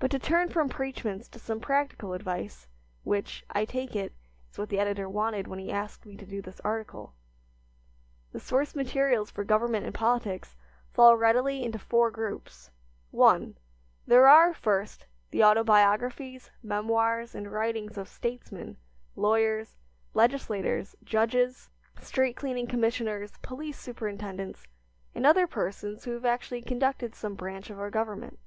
But 0.00 0.10
to 0.10 0.18
turn 0.18 0.50
from 0.50 0.68
preachments 0.68 1.28
to 1.28 1.38
some 1.38 1.60
practical 1.60 2.12
advice, 2.12 2.68
which, 3.04 3.42
I 3.48 3.64
take 3.64 3.96
it, 3.96 4.12
is 4.50 4.58
what 4.58 4.68
the 4.68 4.78
editor 4.78 5.08
wanted 5.08 5.46
when 5.46 5.58
he 5.58 5.70
asked 5.72 6.04
me 6.04 6.14
to 6.16 6.26
do 6.26 6.42
this 6.42 6.60
article. 6.60 7.14
The 8.32 8.40
source 8.40 8.74
materials 8.76 9.30
for 9.30 9.44
government 9.44 9.86
and 9.86 9.94
politics 9.94 10.56
fall 10.92 11.16
readily 11.16 11.62
into 11.64 11.78
four 11.78 12.10
groups. 12.10 12.70
I. 13.18 13.54
There 14.06 14.26
are, 14.28 14.52
first, 14.52 15.06
the 15.30 15.42
autobiographies, 15.42 16.50
memoirs 16.62 17.34
and 17.34 17.50
writings 17.50 17.96
of 17.96 18.06
statesmen, 18.06 18.76
lawyers, 19.16 19.78
legislators, 20.12 20.94
judges, 21.02 21.70
street 22.02 22.34
cleaning 22.34 22.66
commissioners, 22.66 23.32
police 23.40 23.78
superintendents, 23.80 24.66
and 25.14 25.24
other 25.24 25.46
persons 25.46 26.04
who 26.04 26.10
have 26.10 26.26
actually 26.26 26.60
conducted 26.60 27.14
some 27.14 27.34
branch 27.34 27.70
of 27.70 27.78
our 27.78 27.90
government. 27.90 28.38